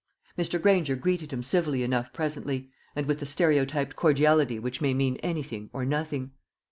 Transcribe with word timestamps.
Mr. 0.35 0.59
Granger 0.59 0.95
greeted 0.95 1.31
him 1.31 1.43
civilly 1.43 1.83
enough 1.83 2.11
presently, 2.11 2.71
and 2.95 3.05
with 3.05 3.19
the 3.19 3.25
stereotyped 3.27 3.95
cordiality 3.95 4.57
which 4.57 4.81
may 4.81 4.95
mean 4.95 5.17
anything 5.17 5.69
or 5.73 5.85
nothing. 5.85 6.31